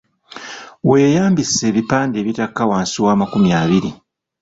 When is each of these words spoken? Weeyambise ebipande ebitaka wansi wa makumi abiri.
Weeyambise 0.89 1.61
ebipande 1.69 2.15
ebitaka 2.21 2.61
wansi 2.69 2.97
wa 3.05 3.13
makumi 3.19 3.49
abiri. 3.61 3.91